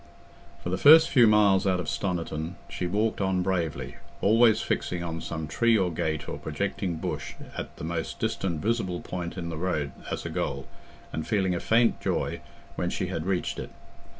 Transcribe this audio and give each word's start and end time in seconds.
For 0.63 0.71
the 0.71 0.79
first 0.79 1.09
few 1.11 1.27
miles 1.27 1.67
out 1.67 1.79
of 1.79 1.85
Stoniton, 1.87 2.55
she 2.67 2.87
walked 2.87 3.21
on 3.21 3.43
bravely, 3.43 3.97
always 4.19 4.59
fixing 4.59 5.03
on 5.03 5.21
some 5.21 5.47
tree 5.47 5.77
or 5.77 5.91
gate 5.93 6.27
or 6.27 6.39
projecting 6.39 6.95
bush 6.95 7.35
at 7.55 7.75
the 7.75 7.83
most 7.83 8.17
distant 8.19 8.61
visible 8.61 9.01
point 9.01 9.37
in 9.37 9.49
the 9.49 9.57
road 9.57 9.91
as 10.09 10.25
a 10.25 10.31
goal, 10.31 10.65
and 11.13 11.27
feeling 11.27 11.53
a 11.53 11.59
faint 11.59 12.01
joy 12.01 12.41
when 12.75 12.89
she 12.89 13.09
had 13.09 13.27
reached 13.27 13.59
it. 13.59 13.69